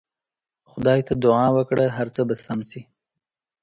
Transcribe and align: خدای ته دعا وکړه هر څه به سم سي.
خدای 0.69 0.99
ته 1.07 1.13
دعا 1.23 1.45
وکړه 1.57 1.85
هر 1.97 2.07
څه 2.15 2.21
به 2.27 2.35
سم 2.43 2.59
سي. 2.69 2.81